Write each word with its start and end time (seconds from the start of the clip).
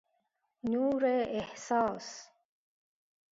نوراحساس 0.69 2.27